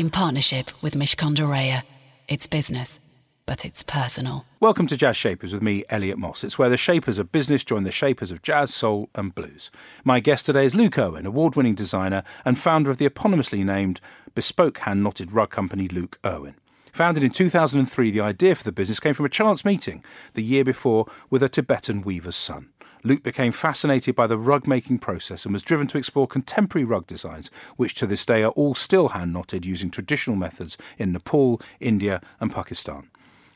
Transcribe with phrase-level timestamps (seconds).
[0.00, 1.82] in partnership with Mishcon de Reya.
[2.26, 2.98] It's business,
[3.44, 4.46] but it's personal.
[4.58, 6.42] Welcome to Jazz Shapers with me, Elliot Moss.
[6.42, 9.70] It's where the shapers of business join the shapers of jazz, soul, and blues.
[10.02, 14.00] My guest today is Luke Irwin, award winning designer and founder of the eponymously named
[14.34, 16.54] bespoke hand knotted rug company Luke Irwin.
[16.94, 20.64] Founded in 2003, the idea for the business came from a chance meeting the year
[20.64, 22.70] before with a Tibetan weaver's son.
[23.02, 27.06] Luke became fascinated by the rug making process and was driven to explore contemporary rug
[27.06, 31.60] designs, which to this day are all still hand knotted using traditional methods in Nepal,
[31.80, 33.08] India, and Pakistan.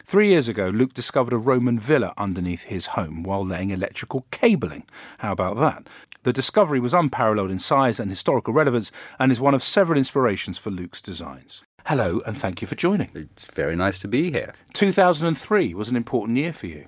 [0.07, 4.85] Three years ago, Luke discovered a Roman villa underneath his home while laying electrical cabling.
[5.19, 5.87] How about that?
[6.25, 10.59] The discovery was unparalleled in size and historical relevance and is one of several inspirations
[10.59, 11.63] for Luke's designs.
[11.87, 13.11] Hello, and thank you for joining.
[13.15, 14.55] It's very nice to be here.
[14.73, 16.87] 2003 was an important year for you.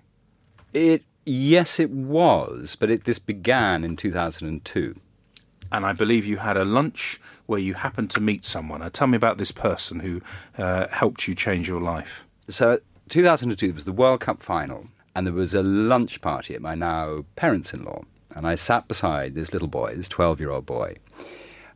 [0.73, 4.95] It yes, it was, but it, this began in 2002.
[5.73, 8.81] and I believe you had a lunch where you happened to meet someone.
[8.81, 10.23] Now, tell me about this person who
[10.59, 12.27] uh, helped you change your life.
[12.49, 16.75] So 2002 was the World Cup final, and there was a lunch party at my
[16.75, 18.03] now parents-in-law,
[18.35, 20.97] and I sat beside this little boy, this 12-year-old boy,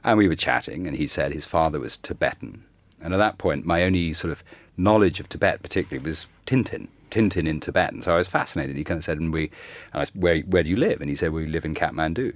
[0.05, 2.65] and we were chatting, and he said his father was Tibetan,
[3.01, 4.43] and at that point, my only sort of
[4.77, 6.89] knowledge of Tibet, particularly, was Tintin.
[7.11, 7.93] Tintin in Tibet.
[7.93, 8.77] And So I was fascinated.
[8.77, 9.51] He kind of said, "And we,"
[9.93, 12.33] and I said, "Where, where do you live?" And he said, "We live in Kathmandu."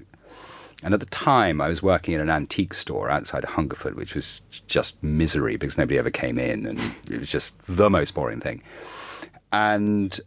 [0.83, 4.14] And at the time, I was working in an antique store outside of Hungerford, which
[4.14, 6.78] was just misery because nobody ever came in, and
[7.11, 8.62] it was just the most boring thing.
[9.52, 10.20] And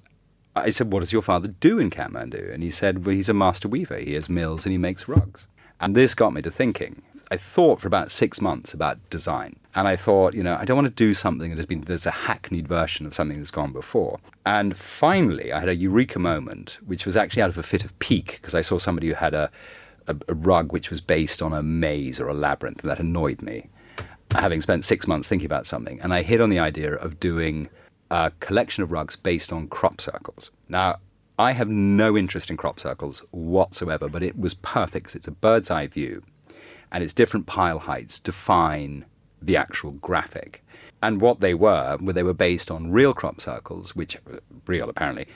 [0.55, 3.33] I said, "What does your father do in Kathmandu?" And he said, "Well, he's a
[3.33, 3.97] master weaver.
[3.97, 5.45] He has mills and he makes rugs."
[5.80, 7.03] And this got me to thinking.
[7.30, 10.77] I thought for about six months about design, and I thought, you know, I don't
[10.77, 13.73] want to do something that has been there's a hackneyed version of something that's gone
[13.73, 14.20] before.
[14.45, 17.98] And finally, I had a eureka moment, which was actually out of a fit of
[17.99, 19.52] pique because I saw somebody who had a
[20.08, 23.42] a, a rug which was based on a maze or a labyrinth, and that annoyed
[23.42, 23.67] me.
[24.32, 27.70] Having spent six months thinking about something, and I hit on the idea of doing
[28.10, 30.49] a collection of rugs based on crop circles.
[30.70, 30.95] Now,
[31.39, 35.32] I have no interest in crop circles whatsoever, but it was perfect because it's a
[35.32, 36.23] bird's eye view
[36.92, 39.05] and its different pile heights define
[39.42, 40.64] the actual graphic.
[41.03, 44.17] And what they were, were they were based on real crop circles, which
[44.65, 45.27] real apparently,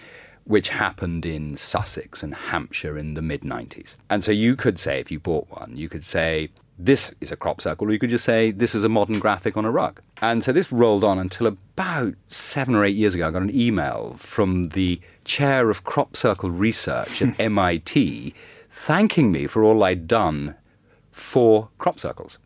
[0.46, 3.96] which happened in Sussex and Hampshire in the mid 90s.
[4.10, 7.38] And so you could say, if you bought one, you could say, this is a
[7.38, 10.02] crop circle, or you could just say, this is a modern graphic on a rug.
[10.22, 13.28] And so this rolled on until about seven or eight years ago.
[13.28, 18.34] I got an email from the chair of crop circle research at MIT
[18.72, 20.56] thanking me for all I'd done
[21.12, 22.38] for crop circles.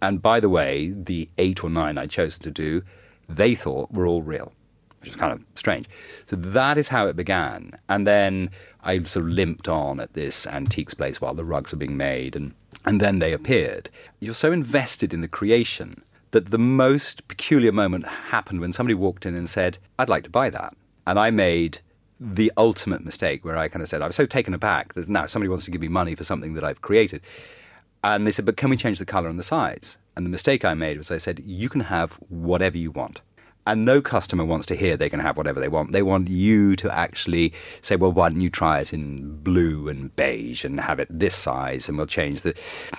[0.00, 2.82] And by the way, the eight or nine I'd chosen to do,
[3.28, 4.52] they thought were all real,
[5.00, 5.86] which is kind of strange.
[6.26, 7.72] So that is how it began.
[7.88, 8.50] And then
[8.82, 12.34] I sort of limped on at this antiques place while the rugs were being made,
[12.34, 12.52] and,
[12.84, 13.90] and then they appeared.
[14.18, 16.02] You're so invested in the creation
[16.32, 20.30] that the most peculiar moment happened when somebody walked in and said, I'd like to
[20.30, 20.74] buy that.
[21.06, 21.78] And I made
[22.18, 25.26] the ultimate mistake where I kind of said, I was so taken aback that now
[25.26, 27.20] somebody wants to give me money for something that I've created.
[28.04, 29.98] And they said, but can we change the color and the size?
[30.16, 33.20] And the mistake I made was I said, you can have whatever you want.
[33.64, 35.92] And no customer wants to hear they can have whatever they want.
[35.92, 40.14] They want you to actually say, well, why don't you try it in blue and
[40.16, 42.54] beige and have it this size and we'll change the.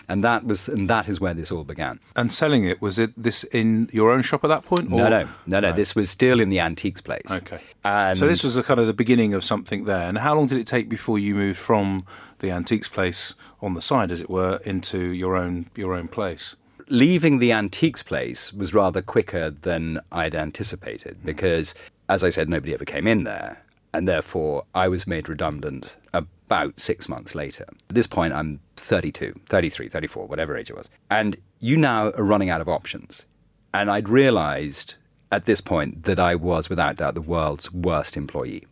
[0.08, 2.00] And that was, and that is where this all began.
[2.16, 4.90] And selling it, was it this in your own shop at that point?
[4.90, 5.74] No, or- no, no, no.
[5.74, 7.30] This was still in the antiques place.
[7.30, 7.60] Okay.
[7.84, 10.08] And So this was the kind of the beginning of something there.
[10.08, 12.06] And how long did it take before you moved from
[12.40, 16.56] the antiques place on the side, as it were, into your own your own place?
[16.90, 21.26] Leaving the antiques place was rather quicker than I'd anticipated hmm.
[21.26, 21.76] because,
[22.10, 23.58] as I said, nobody ever came in there.
[23.96, 27.66] And therefore, I was made redundant about six months later.
[27.90, 30.90] At this point, I'm 32, 33, 34, whatever age it was.
[31.12, 33.26] And you now are running out of options.
[33.74, 34.96] And I'd realized
[35.32, 38.66] at this point that I was, without doubt, the world's worst employee.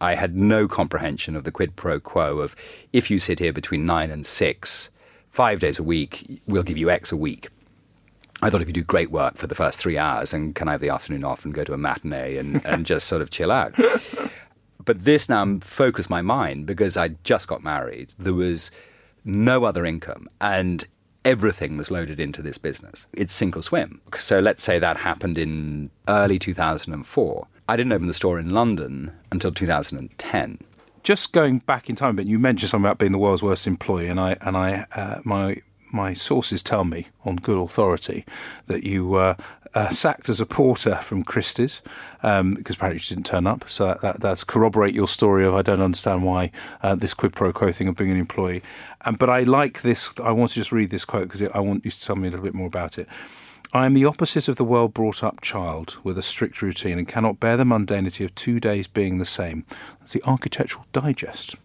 [0.00, 2.54] I had no comprehension of the quid pro quo of
[2.92, 4.90] if you sit here between nine and six,
[5.30, 7.48] five days a week, we'll give you X a week.
[8.40, 10.72] I thought if you do great work for the first three hours, and can I
[10.72, 13.50] have the afternoon off and go to a matinee and, and just sort of chill
[13.50, 13.74] out?
[14.84, 18.12] But this now focused my mind because I just got married.
[18.18, 18.70] There was
[19.24, 20.86] no other income, and
[21.24, 23.06] everything was loaded into this business.
[23.12, 24.00] It's sink or swim.
[24.18, 27.46] So let's say that happened in early 2004.
[27.68, 30.58] I didn't open the store in London until 2010.
[31.02, 34.08] Just going back in time, but you mentioned something about being the world's worst employee,
[34.08, 35.60] and I and I uh, my
[35.92, 38.24] my sources tell me on good authority
[38.66, 39.36] that you were
[39.74, 41.82] uh, sacked as a porter from Christie's
[42.22, 43.68] um, because apparently you didn't turn up.
[43.68, 46.50] So that, that, that's corroborate your story of I don't understand why
[46.82, 48.62] uh, this quid pro quo thing of being an employee.
[49.18, 50.12] But I like this.
[50.22, 52.30] I want to just read this quote because I want you to tell me a
[52.30, 53.08] little bit more about it.
[53.72, 57.06] I am the opposite of the well brought up child with a strict routine and
[57.06, 59.66] cannot bear the mundanity of two days being the same.
[59.98, 61.56] That's the Architectural Digest,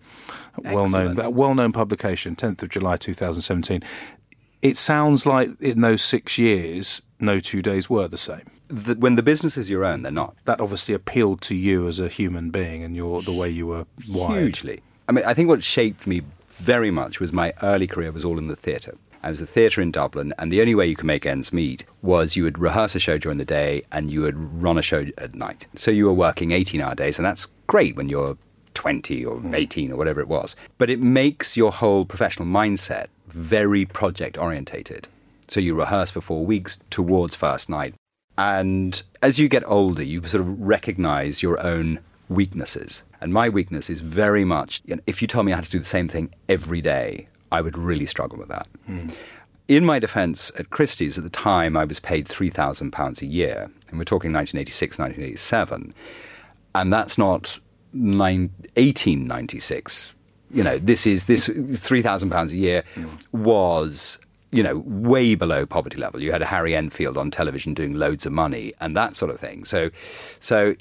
[0.58, 3.84] well known, well known publication, 10th of July 2017.
[4.62, 8.50] It sounds like in those six years, no two days were the same.
[8.70, 10.36] The, when the business is your own, they're not.
[10.46, 13.86] That obviously appealed to you as a human being and your the way you were
[14.08, 14.42] wired.
[14.42, 14.82] Hugely.
[15.10, 18.38] I mean, I think what shaped me very much was my early career was all
[18.38, 18.96] in the theatre.
[19.22, 21.86] I was a theatre in Dublin, and the only way you could make ends meet
[22.02, 25.06] was you would rehearse a show during the day and you would run a show
[25.18, 25.66] at night.
[25.76, 28.38] So you were working 18 hour days, and that's great when you're
[28.74, 30.56] 20 or 18 or whatever it was.
[30.78, 35.08] But it makes your whole professional mindset very project orientated.
[35.48, 37.96] So you rehearse for four weeks towards first night.
[38.38, 42.00] And as you get older, you sort of recognize your own
[42.30, 43.04] weaknesses.
[43.22, 45.72] And my weakness is very much you know, if you told me I had to
[45.72, 48.68] do the same thing every day, I would really struggle with that.
[48.90, 49.14] Mm.
[49.68, 53.70] In my defense, at Christie's at the time, I was paid £3,000 a year.
[53.90, 55.94] And we're talking 1986, 1987.
[56.76, 57.60] And that's not
[57.94, 60.14] nine, 1896.
[60.52, 62.84] You know, this is this £3,000 a year
[63.32, 64.20] was
[64.52, 66.22] you know, way below poverty level.
[66.22, 69.40] You had a Harry Enfield on television doing loads of money and that sort of
[69.40, 69.66] thing.
[69.66, 69.90] So,
[70.40, 70.76] so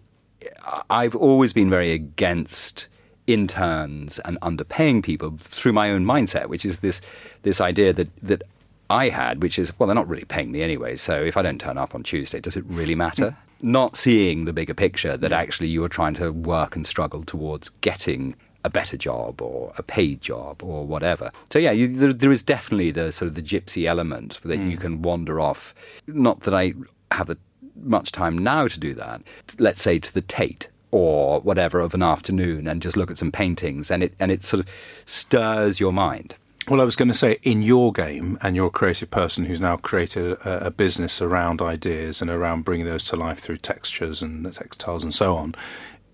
[0.90, 2.88] I've always been very against
[3.26, 7.00] interns and underpaying people through my own mindset, which is this
[7.42, 8.42] this idea that that
[8.90, 10.96] I had, which is well, they're not really paying me anyway.
[10.96, 13.36] So if I don't turn up on Tuesday, does it really matter?
[13.62, 17.68] Not seeing the bigger picture that actually you are trying to work and struggle towards
[17.68, 21.30] getting a better job or a paid job or whatever.
[21.50, 24.70] So yeah, you, there, there is definitely the sort of the gypsy element that mm.
[24.70, 25.74] you can wander off.
[26.06, 26.74] Not that I
[27.10, 27.38] have the
[27.76, 29.22] much time now to do that.
[29.58, 33.32] Let's say to the Tate or whatever of an afternoon and just look at some
[33.32, 34.68] paintings and it and it sort of
[35.06, 36.36] stirs your mind.
[36.68, 39.60] Well, I was going to say, in your game, and you're a creative person who's
[39.60, 44.22] now created a, a, business around ideas and around bringing those to life through textures
[44.22, 45.56] and textiles and so on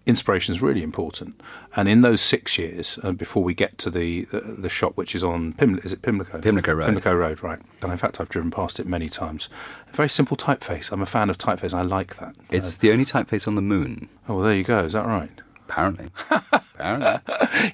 [0.08, 1.40] inspiration is really important.
[1.76, 5.14] And in those six years, uh, before we get to the, the, the shop, which
[5.14, 6.40] is on Pim, is it Pimlico?
[6.40, 6.86] Pimlico Road.
[6.86, 7.60] Pimlico Road, right.
[7.82, 9.48] And in fact, I've driven past it many times.
[9.92, 10.90] A very simple typeface.
[10.90, 11.74] I'm a fan of typeface.
[11.74, 12.34] I like that.
[12.50, 14.08] It's uh, the only typeface on the moon.
[14.28, 14.82] Oh, well, there you go.
[14.82, 15.30] Is that right?
[15.68, 16.08] Apparently.
[16.52, 17.20] Apparently.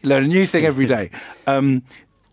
[0.02, 1.10] you learn a new thing every day.
[1.46, 1.84] Um,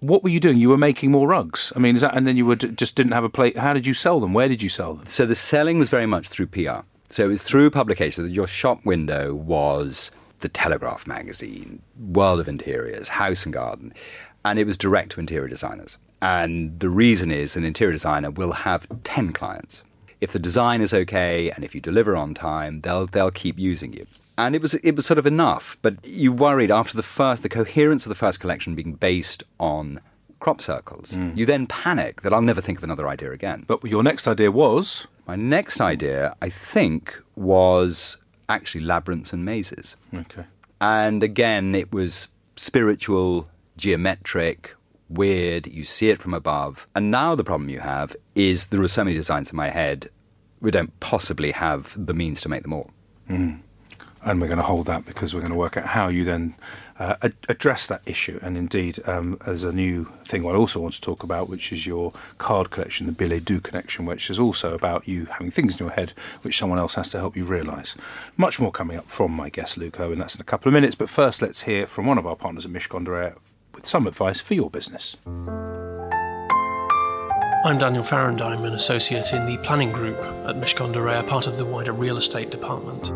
[0.02, 0.58] what were you doing?
[0.58, 1.72] You were making more rugs.
[1.76, 3.56] I mean, is that, and then you would just didn't have a plate.
[3.56, 4.34] How did you sell them?
[4.34, 5.06] Where did you sell them?
[5.06, 6.82] So the selling was very much through PR.
[7.10, 8.30] So it was through publication.
[8.32, 11.82] Your shop window was the Telegraph magazine,
[12.14, 13.94] World of Interiors, House and Garden,
[14.44, 15.98] and it was direct to interior designers.
[16.24, 19.84] And the reason is an interior designer will have 10 clients.
[20.20, 23.94] If the design is okay and if you deliver on time, they'll they'll keep using
[23.94, 24.06] you.
[24.38, 27.50] And it was it was sort of enough, but you worried after the first the
[27.50, 30.00] coherence of the first collection being based on
[30.40, 31.12] crop circles.
[31.12, 31.38] Mm.
[31.38, 33.64] You then panic that I'll never think of another idea again.
[33.68, 38.18] But your next idea was my next idea, I think, was
[38.50, 39.96] actually labyrinths and mazes.
[40.14, 40.44] Okay.
[40.82, 43.48] And again, it was spiritual,
[43.78, 44.76] geometric,
[45.10, 45.68] weird.
[45.68, 46.88] You see it from above.
[46.96, 50.10] And now the problem you have is there are so many designs in my head,
[50.60, 52.90] we don't possibly have the means to make them all.
[53.30, 53.62] Mm
[54.24, 56.54] and we're going to hold that because we're going to work out how you then
[57.00, 58.40] uh, ad- address that issue.
[58.42, 61.88] And indeed, um, as a new thing, I also want to talk about, which is
[61.88, 65.86] your card collection, the billet doux connection, which is also about you having things in
[65.86, 66.14] your head
[66.44, 67.96] which someone else has to help you realise.
[68.38, 70.96] Much more coming up from my guest Luco, and that's in a couple of minutes.
[70.96, 73.36] But first, let's hear from one of our partners at Reya
[73.74, 75.18] with some advice for your business.
[77.64, 78.42] I'm Daniel Farrand.
[78.42, 82.50] I'm an associate in the planning group at Reya, part of the wider real estate
[82.50, 83.12] department.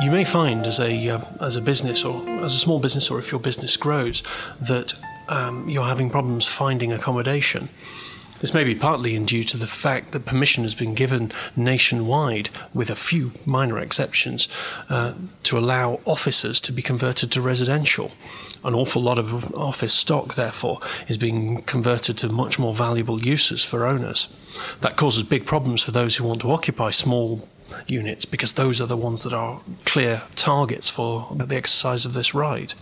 [0.00, 3.18] You may find as a uh, as a business or as a small business or
[3.20, 4.22] if your business grows
[4.60, 4.92] that
[5.28, 7.68] um, you're having problems finding accommodation.
[8.40, 12.50] This may be partly in due to the fact that permission has been given nationwide,
[12.74, 14.48] with a few minor exceptions,
[14.90, 18.10] uh, to allow offices to be converted to residential.
[18.62, 23.64] An awful lot of office stock, therefore, is being converted to much more valuable uses
[23.64, 24.28] for owners.
[24.82, 27.48] That causes big problems for those who want to occupy small
[27.86, 32.34] units because those are the ones that are clear targets for the exercise of this
[32.34, 32.74] right.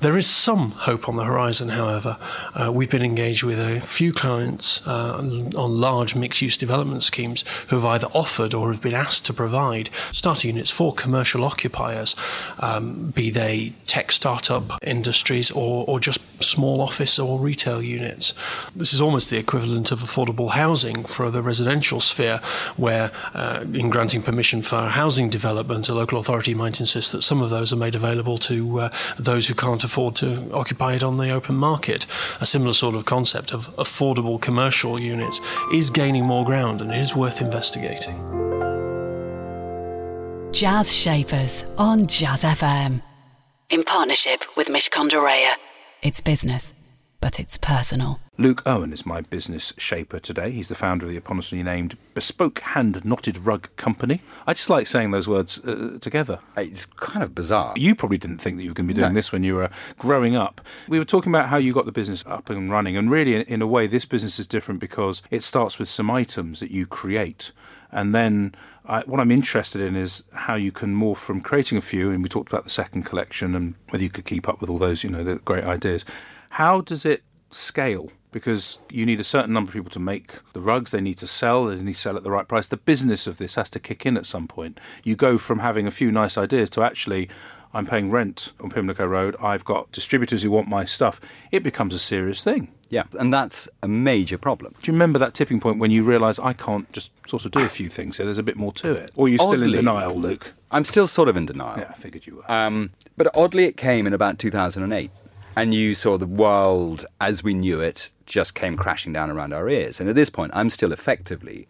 [0.00, 2.18] There is some hope on the horizon, however.
[2.54, 7.44] Uh, we've been engaged with a few clients uh, on large mixed use development schemes
[7.66, 12.14] who have either offered or have been asked to provide starter units for commercial occupiers,
[12.60, 18.34] um, be they tech startup industries or, or just small office or retail units.
[18.76, 22.40] This is almost the equivalent of affordable housing for the residential sphere,
[22.76, 27.42] where uh, in granting permission for housing development, a local authority might insist that some
[27.42, 31.16] of those are made available to uh, those who can't afford to occupy it on
[31.16, 32.06] the open market.
[32.40, 35.40] A similar sort of concept of affordable commercial units
[35.72, 38.16] is gaining more ground and is worth investigating.
[40.52, 43.02] Jazz Shapers on Jazz FM.
[43.70, 45.54] In partnership with Mishcon de Reya.
[46.02, 46.74] It's business,
[47.20, 48.20] but it's personal.
[48.36, 50.52] Luke Irwin is my business shaper today.
[50.52, 54.20] He's the founder of the eponymously named Bespoke Hand Knotted Rug Company.
[54.46, 56.38] I just like saying those words uh, together.
[56.56, 57.74] It's kind of bizarre.
[57.76, 59.18] You probably didn't think that you were going to be doing No.
[59.18, 60.60] this when you were growing up.
[60.86, 63.42] We were talking about how you got the business up and running, and really, in,
[63.42, 66.86] in a way, this business is different because it starts with some items that you
[66.86, 67.50] create.
[67.90, 68.54] And then
[68.86, 72.22] I, what I'm interested in is how you can morph from creating a few, and
[72.22, 75.02] we talked about the second collection and whether you could keep up with all those,
[75.02, 76.04] you know, the great ideas.
[76.50, 78.10] How does it scale?
[78.30, 81.26] Because you need a certain number of people to make the rugs, they need to
[81.26, 82.66] sell, they need to sell at the right price.
[82.66, 84.78] The business of this has to kick in at some point.
[85.02, 87.30] You go from having a few nice ideas to actually,
[87.72, 91.22] I'm paying rent on Pimlico Road, I've got distributors who want my stuff.
[91.50, 92.68] It becomes a serious thing.
[92.90, 94.74] Yeah, and that's a major problem.
[94.80, 97.60] Do you remember that tipping point when you realise I can't just sort of do
[97.60, 98.24] a few things here?
[98.24, 99.10] There's a bit more to it.
[99.14, 100.54] Or are you still in denial, Luke?
[100.70, 101.78] I'm still sort of in denial.
[101.78, 102.50] Yeah, I figured you were.
[102.50, 105.10] Um, but oddly, it came in about 2008.
[105.58, 109.68] And you saw the world as we knew it just came crashing down around our
[109.68, 109.98] ears.
[109.98, 111.66] And at this point, I'm still effectively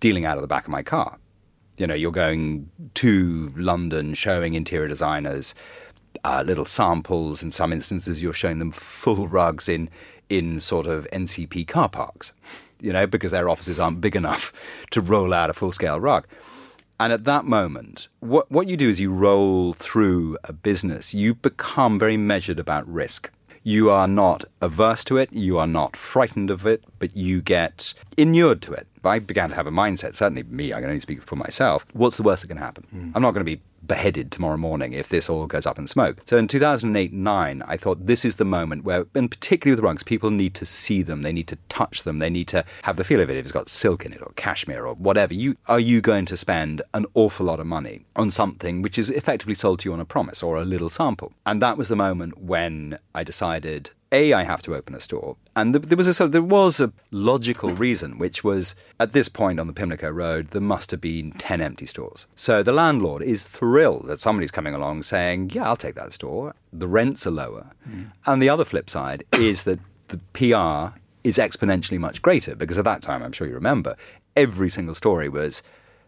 [0.00, 1.16] dealing out of the back of my car.
[1.76, 5.54] You know, you're going to London, showing interior designers
[6.24, 7.44] uh, little samples.
[7.44, 9.88] In some instances, you're showing them full rugs in
[10.28, 12.32] in sort of NCP car parks.
[12.80, 14.52] You know, because their offices aren't big enough
[14.90, 16.26] to roll out a full scale rug.
[17.00, 21.14] And at that moment, what, what you do is you roll through a business.
[21.14, 23.30] You become very measured about risk.
[23.62, 27.92] You are not averse to it, you are not frightened of it, but you get
[28.16, 28.86] inured to it.
[29.04, 31.84] I began to have a mindset, certainly me, I can only speak for myself.
[31.92, 32.84] What's the worst that can happen?
[32.90, 33.10] Hmm.
[33.14, 36.20] I'm not going to be beheaded tomorrow morning if this all goes up in smoke.
[36.26, 40.02] So in 2008 9, I thought this is the moment where, and particularly with rugs,
[40.02, 43.04] people need to see them, they need to touch them, they need to have the
[43.04, 43.36] feel of it.
[43.36, 46.36] If it's got silk in it or cashmere or whatever, you are you going to
[46.36, 50.00] spend an awful lot of money on something which is effectively sold to you on
[50.00, 51.32] a promise or a little sample?
[51.46, 55.36] And that was the moment when I decided a, I have to open a store,
[55.54, 59.12] and th- there was a sort of, there was a logical reason, which was at
[59.12, 62.26] this point on the Pimlico Road there must have been ten empty stores.
[62.34, 66.54] So the landlord is thrilled that somebody's coming along saying, "Yeah, I'll take that store."
[66.72, 68.10] The rents are lower, mm.
[68.26, 72.84] and the other flip side is that the PR is exponentially much greater because at
[72.84, 73.96] that time, I'm sure you remember,
[74.36, 75.62] every single story was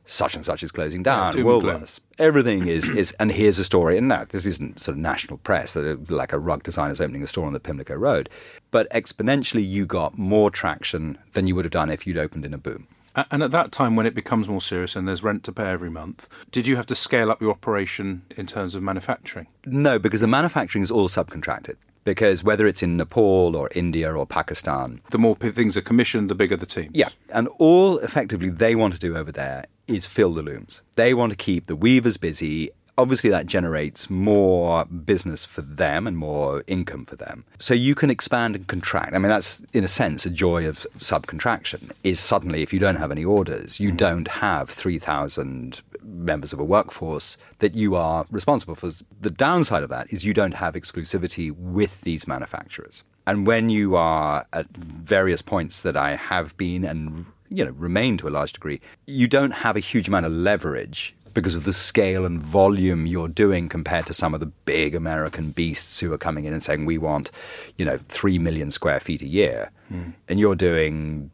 [0.07, 1.35] such and such is closing down.
[1.37, 1.45] and.
[1.45, 5.39] Woolworths, everything is, is and here's a story and now this isn't sort of national
[5.39, 8.29] press that are like a rug designer's opening a store on the pimlico road
[8.71, 12.53] but exponentially you got more traction than you would have done if you'd opened in
[12.55, 12.87] a boom
[13.31, 15.91] And at that time, when it becomes more serious and there's rent to pay every
[15.91, 19.47] month, did you have to scale up your operation in terms of manufacturing?
[19.67, 24.25] no because the manufacturing is all subcontracted because whether it's in nepal or india or
[24.27, 26.91] pakistan The more p- things are commissioned, the bigger the team.
[26.95, 30.83] Yeah, and all effectively they want to do over there is fill the looms.
[30.97, 32.71] They want to keep the weavers busy.
[32.99, 37.45] Obviously, that generates more business for them and more income for them.
[37.59, 39.15] So you can expand and contract.
[39.15, 41.93] I mean, that's in a sense a joy of subcontraction.
[42.05, 43.97] Is suddenly, if you don't have any orders, you mm-hmm.
[43.97, 48.91] don't have three thousand members of a workforce that you are responsible for.
[49.21, 53.03] The downside of that is you don't have exclusivity with these manufacturers.
[53.27, 58.17] And when you are at various points that I have been and you know, remain
[58.19, 61.73] to a large degree, you don't have a huge amount of leverage because of the
[61.73, 66.19] scale and volume you're doing compared to some of the big American beasts who are
[66.19, 67.31] coming in and saying, we want,
[67.77, 69.71] you know, 3 million square feet a year.
[69.93, 70.13] Mm.
[70.29, 71.31] And you're doing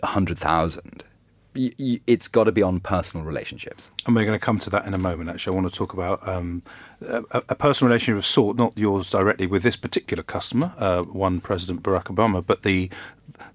[0.00, 1.04] 100,000
[1.54, 3.88] you, it's got to be on personal relationships.
[4.06, 5.30] And we're going to come to that in a moment.
[5.30, 6.62] Actually, I want to talk about um,
[7.00, 11.40] a, a, personal relationship of sort, not yours directly with this particular customer, uh, one
[11.40, 12.90] President Barack Obama, but the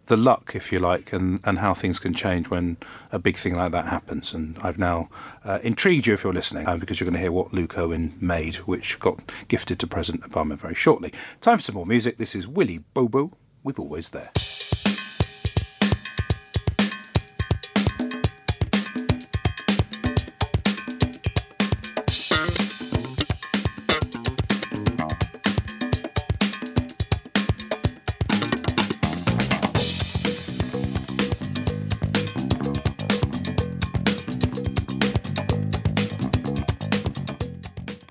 [0.08, 2.78] the luck, if you like, and, and how things can change when
[3.12, 4.34] a big thing like that happens.
[4.34, 5.10] And I've now
[5.44, 8.14] uh, intrigued you if you're listening, um, because you're going to hear what Luke Irwin
[8.20, 11.12] made, which got gifted to President Obama very shortly.
[11.42, 12.18] Time for some more music.
[12.18, 13.32] This is Willie Bobo
[13.64, 14.32] with Always There.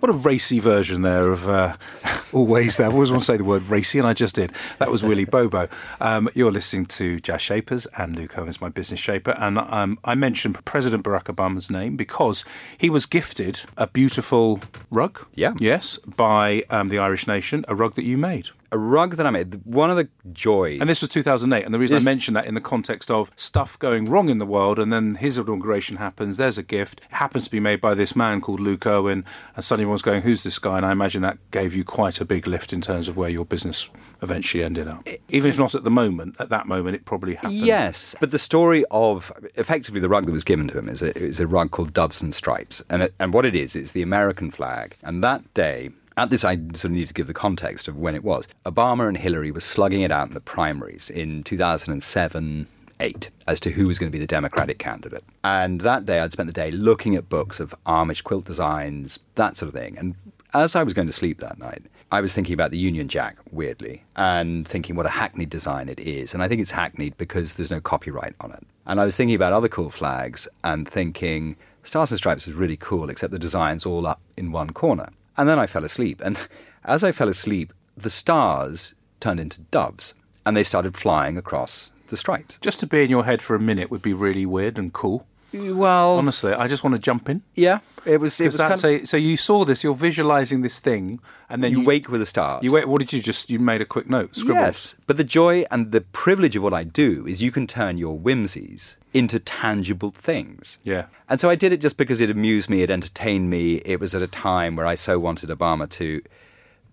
[0.04, 1.78] What a racy version there of uh,
[2.34, 2.88] always there.
[2.88, 4.52] I always want to say the word racy, and I just did.
[4.78, 5.66] That was Willie Bobo.
[5.98, 9.30] Um, you're listening to Jazz Shapers, and Luke Irwin my business shaper.
[9.30, 12.44] And um, I mentioned President Barack Obama's name because
[12.76, 15.24] he was gifted a beautiful rug.
[15.36, 15.54] Yeah.
[15.58, 19.30] Yes, by um, the Irish Nation, a rug that you made a rug that I
[19.30, 19.60] made.
[19.64, 21.64] One of the joys, and this was 2008.
[21.64, 24.38] And the reason This- I mention that in the context of stuff going wrong in
[24.38, 26.36] the world, and then his inauguration happens.
[26.36, 27.00] There's a gift.
[27.08, 30.22] It happens to be made by this man called Luke Irwin, and suddenly everyone's going,
[30.22, 33.08] "Who's this guy?" And I imagine that gave you quite a big lift in terms
[33.08, 33.88] of where your business
[34.22, 35.08] eventually ended up.
[35.28, 37.54] Even if not at the moment, at that moment, it probably happened.
[37.54, 41.16] Yes, but the story of effectively the rug that was given to him is a,
[41.16, 44.02] is a rug called Doves and Stripes, and it, and what it is, it's the
[44.02, 44.96] American flag.
[45.04, 48.14] And that day, at this, I sort of need to give the context of when
[48.14, 48.46] it was.
[48.66, 52.66] Obama and Hillary were slugging it out in the primaries in 2007.
[53.00, 55.24] Eight as to who was going to be the Democratic candidate.
[55.42, 59.56] And that day, I'd spent the day looking at books of Amish quilt designs, that
[59.56, 59.98] sort of thing.
[59.98, 60.14] And
[60.54, 63.36] as I was going to sleep that night, I was thinking about the Union Jack,
[63.50, 66.32] weirdly, and thinking what a hackneyed design it is.
[66.32, 68.64] And I think it's hackneyed because there's no copyright on it.
[68.86, 72.76] And I was thinking about other cool flags and thinking Stars and Stripes is really
[72.76, 75.08] cool, except the design's all up in one corner.
[75.36, 76.20] And then I fell asleep.
[76.24, 76.38] And
[76.84, 80.14] as I fell asleep, the stars turned into doves
[80.44, 82.58] and they started flying across the stripes.
[82.60, 85.26] Just to be in your head for a minute would be really weird and cool.
[85.54, 87.42] Well, Honestly, I just want to jump in.
[87.54, 88.40] yeah, it was.
[88.40, 91.62] It Because was kind of, a, so you saw this, you're visualizing this thing, and
[91.62, 92.64] then you you, wake with a start.
[92.64, 92.88] You wait.
[92.88, 93.50] What did you just?
[93.50, 94.34] You made a quick note.
[94.36, 94.64] Scribbled.
[94.66, 97.98] Yes, but the joy and the privilege of what I do is you can turn
[97.98, 100.78] your whimsies into tangible things.
[100.82, 101.06] Yeah.
[101.28, 103.76] And so I did it just because it amused me, it entertained me.
[103.84, 106.20] It was at a time where I so wanted Obama to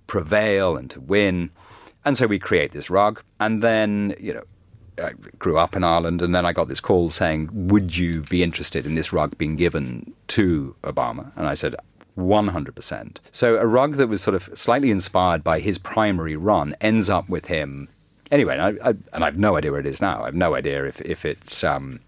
[0.07, 1.49] prevail and to win.
[2.05, 3.21] And so we create this rug.
[3.39, 4.43] And then, you know,
[5.01, 8.43] I grew up in Ireland, and then I got this call saying, Would you be
[8.43, 11.31] interested in this rug being given to Obama?
[11.35, 11.75] And I said,
[12.17, 13.17] 100%.
[13.31, 17.27] So a rug that was sort of slightly inspired by his primary run ends up
[17.29, 17.87] with him.
[18.31, 20.21] Anyway, and I, I, and I have no idea where it is now.
[20.21, 21.63] I have no idea if, if it's.
[21.63, 21.99] Um,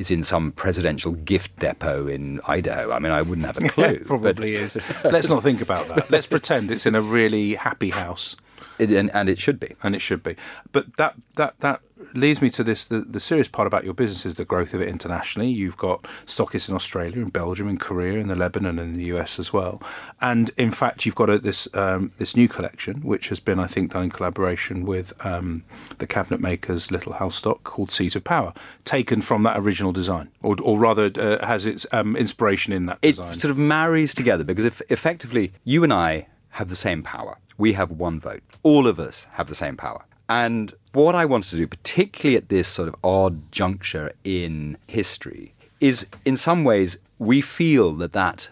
[0.00, 2.90] is in some presidential gift depot in Idaho.
[2.90, 3.84] I mean, I wouldn't have a clue.
[3.84, 4.78] It probably but is.
[5.04, 6.10] Let's not think about that.
[6.10, 8.34] Let's pretend it's in a really happy house,
[8.80, 9.74] it, and, and it should be.
[9.82, 10.36] and it should be.
[10.72, 11.80] But that that that
[12.14, 12.84] leads me to this.
[12.84, 15.48] The, the serious part about your business is the growth of it internationally.
[15.50, 19.16] You've got stockists in Australia, in Belgium, in Korea, in the Lebanon, and in the
[19.16, 19.82] US as well.
[20.20, 23.66] And in fact, you've got a, this um, this new collection, which has been, I
[23.66, 25.64] think, done in collaboration with um,
[25.98, 28.52] the cabinet makers Little House Stock, called Seat of Power,
[28.84, 33.00] taken from that original design, or, or rather, uh, has its um, inspiration in that
[33.00, 33.32] design.
[33.32, 37.38] It sort of marries together because if effectively you and I have the same power.
[37.60, 38.42] We have one vote.
[38.62, 40.02] All of us have the same power.
[40.30, 45.52] And what I wanted to do, particularly at this sort of odd juncture in history,
[45.78, 48.48] is in some ways we feel that that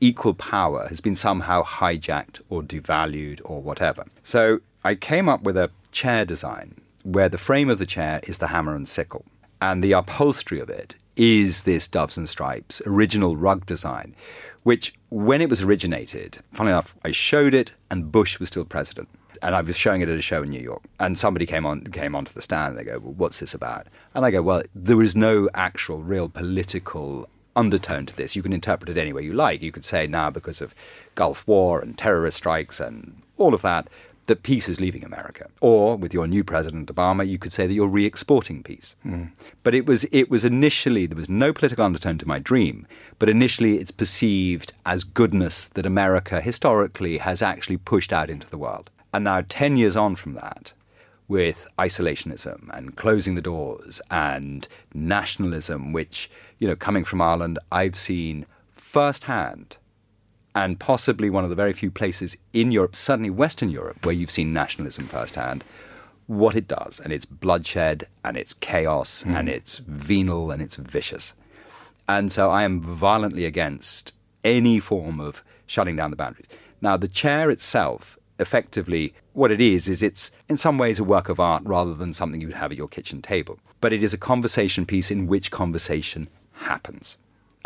[0.00, 4.04] equal power has been somehow hijacked or devalued or whatever.
[4.24, 8.38] So I came up with a chair design where the frame of the chair is
[8.38, 9.24] the hammer and sickle,
[9.62, 14.14] and the upholstery of it is this Doves and Stripes original rug design,
[14.62, 19.08] which when it was originated, funnily enough, I showed it and Bush was still president.
[19.42, 21.84] And I was showing it at a show in New York, and somebody came on
[21.84, 22.70] came onto the stand.
[22.70, 26.02] And they go, "Well, what's this about?" And I go, "Well, there is no actual,
[26.02, 28.34] real political undertone to this.
[28.34, 29.62] You can interpret it any way you like.
[29.62, 30.74] You could say now because of
[31.14, 33.88] Gulf War and terrorist strikes and all of that,
[34.28, 35.48] that peace is leaving America.
[35.60, 38.94] Or with your new president Obama, you could say that you're re-exporting peace.
[39.02, 39.24] Hmm.
[39.64, 42.86] But it was it was initially there was no political undertone to my dream,
[43.18, 48.58] but initially it's perceived as goodness that America historically has actually pushed out into the
[48.58, 48.90] world.
[49.12, 50.72] And now 10 years on from that,
[51.28, 57.96] with isolationism and closing the doors and nationalism, which, you know, coming from Ireland, I've
[57.96, 59.76] seen firsthand
[60.58, 64.28] and possibly one of the very few places in Europe, certainly Western Europe, where you've
[64.28, 65.62] seen nationalism firsthand,
[66.26, 66.98] what it does.
[66.98, 69.36] And it's bloodshed and it's chaos hmm.
[69.36, 71.32] and it's venal and it's vicious.
[72.08, 76.48] And so I am violently against any form of shutting down the boundaries.
[76.80, 81.28] Now, the chair itself, effectively, what it is, is it's in some ways a work
[81.28, 83.60] of art rather than something you'd have at your kitchen table.
[83.80, 87.16] But it is a conversation piece in which conversation happens.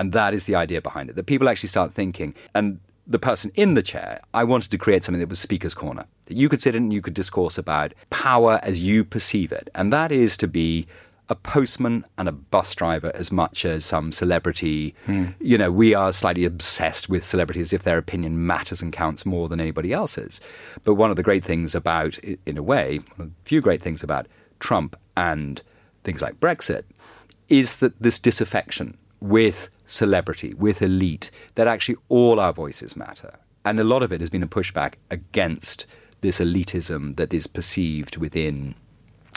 [0.03, 2.35] And that is the idea behind it, that people actually start thinking.
[2.57, 6.05] And the person in the chair, I wanted to create something that was speaker's corner,
[6.27, 9.71] that you could sit in and you could discourse about power as you perceive it.
[9.77, 10.89] And that is to be
[11.29, 14.93] a postman and a bus driver as much as some celebrity.
[15.07, 15.27] Hmm.
[15.39, 19.49] You know, we are slightly obsessed with celebrities if their opinion matters and counts more
[19.49, 20.41] than anybody else's.
[20.83, 24.27] But one of the great things about, in a way, a few great things about
[24.59, 25.63] Trump and
[26.03, 26.83] things like Brexit
[27.49, 33.39] is that this disaffection with celebrity, with elite, that actually all our voices matter.
[33.65, 35.87] And a lot of it has been a pushback against
[36.21, 38.75] this elitism that is perceived within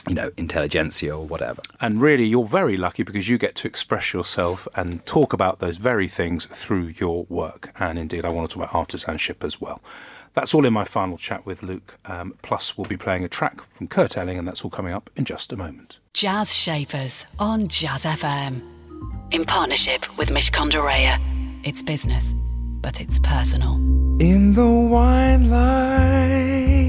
[0.08, 1.60] you know, intelligentsia or whatever.
[1.80, 5.78] And really, you're very lucky because you get to express yourself and talk about those
[5.78, 7.72] very things through your work.
[7.78, 9.82] And indeed, I want to talk about artisanship as well.
[10.34, 11.98] That's all in my final chat with Luke.
[12.04, 15.10] Um, plus, we'll be playing a track from Kurt Elling, and that's all coming up
[15.16, 15.98] in just a moment.
[16.12, 18.75] Jazz Shapers on Jazz FM.
[19.30, 21.18] In partnership with Mishcon de Reya.
[21.64, 22.34] It's business,
[22.80, 23.74] but it's personal.
[24.20, 26.86] In the wine light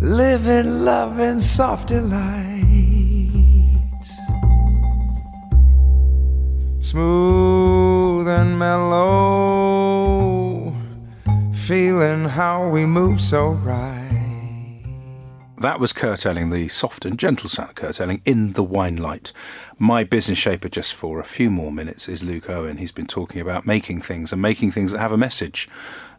[0.00, 2.62] living, loving, soft delight.
[6.82, 9.54] Smooth and mellow,
[11.52, 13.95] feeling how we move so right.
[15.66, 18.94] That was Kurt Elling, the soft and gentle sound of Kurt Elling in The Wine
[18.94, 19.32] Light.
[19.80, 22.76] My business shaper, just for a few more minutes, is Luke Irwin.
[22.76, 25.68] He's been talking about making things and making things that have a message.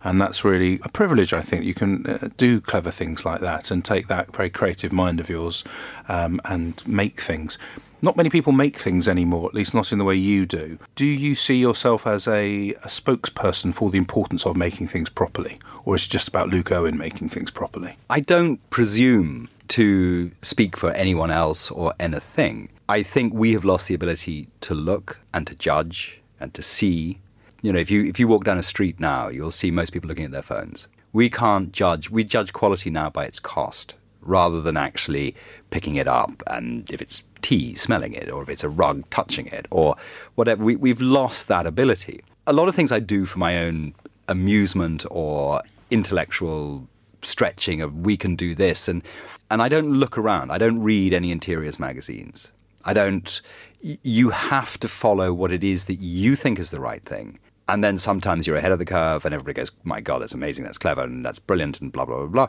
[0.04, 1.64] And that's really a privilege, I think.
[1.64, 5.30] You can uh, do clever things like that and take that very creative mind of
[5.30, 5.64] yours
[6.10, 7.58] um, and make things.
[8.02, 10.78] Not many people make things anymore, at least not in the way you do.
[10.94, 15.60] Do you see yourself as a, a spokesperson for the importance of making things properly?
[15.84, 17.98] Or is it just about Luke Irwin making things properly?
[18.10, 22.70] I don't presume to speak for anyone else or anything.
[22.88, 27.20] I think we have lost the ability to look and to judge and to see.
[27.64, 30.08] You know, if you if you walk down a street now, you'll see most people
[30.08, 30.88] looking at their phones.
[31.12, 32.10] We can't judge.
[32.12, 33.96] We judge quality now by its cost
[34.28, 35.34] rather than actually
[35.70, 39.48] picking it up and if it's tea smelling it or if it's a rug touching
[39.48, 39.96] it or
[40.36, 40.64] whatever.
[40.64, 42.24] We, we've lost that ability.
[42.46, 43.94] A lot of things I do for my own
[44.28, 46.88] amusement or intellectual
[47.22, 49.04] stretching of we can do this and
[49.50, 50.52] and I don't look around.
[50.52, 52.52] I don't read any interiors magazines.
[52.84, 53.42] I don't
[53.82, 57.40] you have to follow what it is that you think is the right thing.
[57.70, 60.64] And then sometimes you're ahead of the curve and everybody goes, My God, that's amazing,
[60.64, 62.48] that's clever, and that's brilliant, and blah, blah, blah, blah.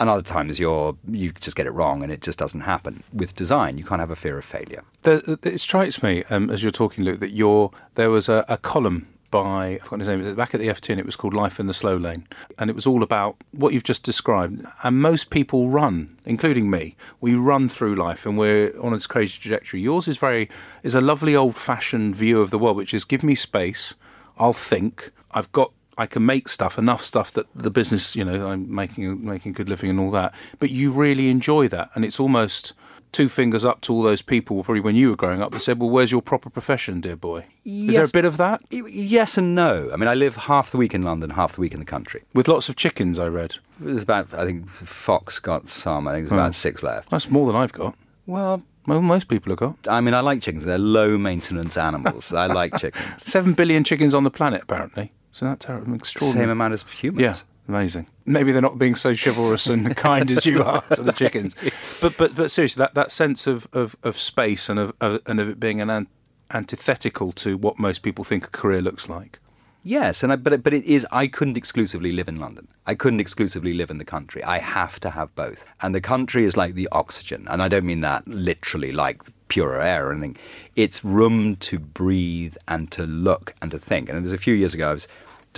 [0.00, 3.02] And other times you're you just get it wrong and it just doesn't happen.
[3.12, 4.84] With design, you can't have a fear of failure.
[5.02, 8.56] The, it strikes me um, as you're talking, Luke, that you're, there was a, a
[8.58, 10.34] column by I've forgotten his name.
[10.34, 12.26] Back at the FT, and it was called Life in the Slow Lane,
[12.58, 14.64] and it was all about what you've just described.
[14.82, 16.96] And most people run, including me.
[17.20, 19.80] We run through life, and we're on this crazy trajectory.
[19.80, 20.48] Yours is very
[20.82, 23.94] is a lovely old-fashioned view of the world, which is give me space,
[24.38, 25.10] I'll think.
[25.32, 29.24] I've got I can make stuff, enough stuff that the business, you know, I'm making
[29.24, 30.32] making good living and all that.
[30.60, 32.72] But you really enjoy that, and it's almost
[33.10, 35.80] two fingers up to all those people, probably when you were growing up, that said,
[35.80, 38.62] "Well, where's your proper profession, dear boy?" Yes, Is there a bit of that?
[38.70, 39.90] Yes and no.
[39.92, 42.22] I mean, I live half the week in London, half the week in the country.
[42.32, 43.56] With lots of chickens, I read.
[43.80, 46.06] There's about, I think, Fox got some.
[46.06, 46.52] I think there's about hmm.
[46.52, 47.10] six left.
[47.10, 47.96] That's more than I've got.
[48.28, 50.64] Well, Well, most people have got I mean, I like chickens.
[50.64, 52.32] They're low maintenance animals.
[52.32, 53.04] I like chickens.
[53.24, 55.12] seven billion chickens on the planet, apparently.
[55.32, 56.44] So that's extraordinary.
[56.44, 57.22] Same amount as humans.
[57.22, 58.06] Yeah, amazing.
[58.26, 61.54] Maybe they're not being so chivalrous and kind as you are to the chickens.
[62.00, 65.40] But but but seriously, that, that sense of, of, of space and of, of and
[65.40, 66.06] of it being an-
[66.50, 69.40] antithetical to what most people think a career looks like.
[69.84, 71.06] Yes, and I, but but it is.
[71.12, 72.68] I couldn't exclusively live in London.
[72.86, 74.42] I couldn't exclusively live in the country.
[74.42, 75.66] I have to have both.
[75.80, 79.80] And the country is like the oxygen, and I don't mean that literally, like purer
[79.80, 80.36] air or anything.
[80.76, 84.08] It's room to breathe and to look and to think.
[84.08, 84.90] And it was a few years ago.
[84.90, 85.08] I was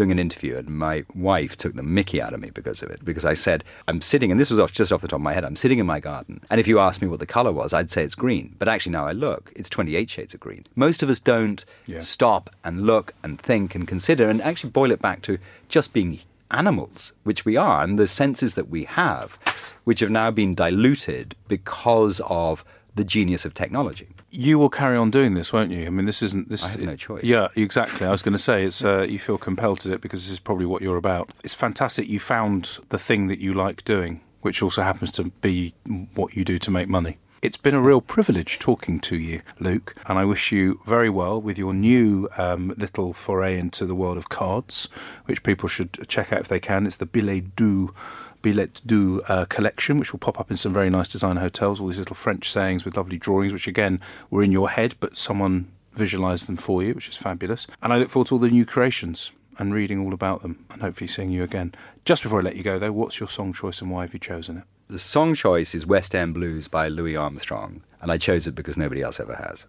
[0.01, 3.05] doing an interview, and my wife took the mickey out of me because of it.
[3.05, 5.35] Because I said, I'm sitting, and this was off, just off the top of my
[5.35, 6.41] head, I'm sitting in my garden.
[6.49, 8.55] And if you asked me what the colour was, I'd say it's green.
[8.59, 10.65] But actually, now I look, it's 28 shades of green.
[10.75, 12.01] Most of us don't Yeah.
[12.01, 15.37] stop and look and think and consider and actually boil it back to
[15.69, 19.39] just being animals, which we are, and the senses that we have,
[19.85, 24.09] which have now been diluted because of the genius of technology.
[24.31, 25.87] You will carry on doing this, won't you?
[25.87, 26.65] I mean, this isn't this.
[26.65, 27.25] I have no choice.
[27.25, 28.07] Yeah, exactly.
[28.07, 30.33] I was going to say it's uh, you feel compelled to do it because this
[30.33, 31.31] is probably what you're about.
[31.45, 32.09] It's fantastic.
[32.09, 35.75] You found the thing that you like doing, which also happens to be
[36.15, 37.19] what you do to make money.
[37.43, 41.41] It's been a real privilege talking to you, Luke, and I wish you very well
[41.41, 44.91] with your new um, little foray into the world of cards,
[45.25, 46.87] which people should check out if they can.
[46.87, 47.95] It's the Billet Doux
[48.43, 51.81] Billet Doux uh, collection, which will pop up in some very nice designer hotels.
[51.81, 54.01] All these little French sayings with lovely drawings, which again
[54.31, 57.67] were in your head, but someone visualised them for you, which is fabulous.
[57.83, 60.81] And I look forward to all the new creations and reading all about them, and
[60.81, 61.75] hopefully seeing you again.
[62.05, 64.21] Just before I let you go, though, what's your song choice and why have you
[64.21, 64.65] chosen it?
[64.89, 68.77] The song choice is West End Blues by Louis Armstrong, and I chose it because
[68.77, 69.67] nobody else ever has.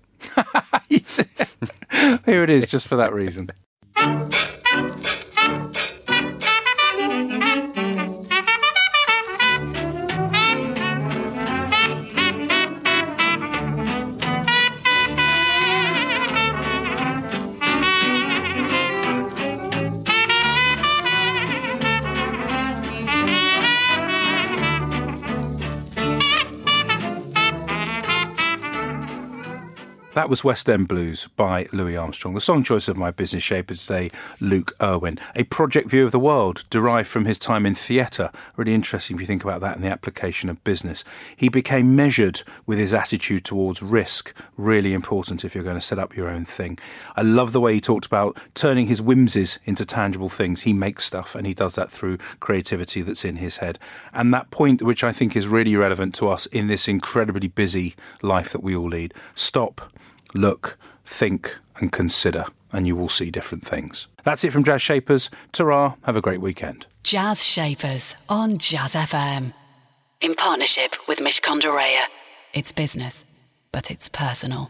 [2.26, 3.52] Here it is, just for that reason.
[30.32, 32.34] Was West End Blues by Louis Armstrong.
[32.34, 35.20] The song choice of my business shaper today, Luke Irwin.
[35.36, 38.32] A project view of the world derived from his time in theatre.
[38.56, 41.04] Really interesting if you think about that in the application of business.
[41.36, 44.34] He became measured with his attitude towards risk.
[44.56, 46.80] Really important if you're going to set up your own thing.
[47.18, 50.62] I love the way he talked about turning his whimsies into tangible things.
[50.62, 53.78] He makes stuff and he does that through creativity that's in his head.
[54.14, 57.98] And that point, which I think is really relevant to us in this incredibly busy
[58.22, 59.91] life that we all lead stop
[60.34, 64.08] look, think, and consider, and you will see different things.
[64.24, 65.30] That's it from Jazz Shapers.
[65.52, 66.86] Ta Have a great weekend.
[67.04, 69.54] Jazz Shapers on Jazz FM.
[70.22, 72.06] In partnership with Mishcon de Reya.
[72.54, 73.26] It's business,
[73.72, 74.70] but it's personal.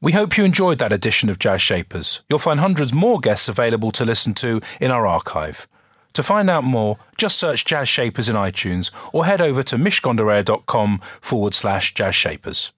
[0.00, 2.22] We hope you enjoyed that edition of Jazz Shapers.
[2.28, 5.66] You'll find hundreds more guests available to listen to in our archive.
[6.12, 11.00] To find out more, just search Jazz Shapers in iTunes or head over to mishkondereya.com
[11.20, 12.72] forward slash jazz shapers.